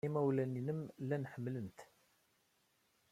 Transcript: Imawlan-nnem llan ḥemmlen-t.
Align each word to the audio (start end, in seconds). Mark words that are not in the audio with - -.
Imawlan-nnem 0.07 0.81
llan 1.01 1.27
ḥemmlen-t. 1.33 1.79